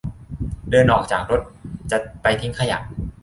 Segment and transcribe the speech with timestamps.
[0.69, 1.41] เดินออกจากรถ
[1.91, 2.77] จะไปทิ้งขยะ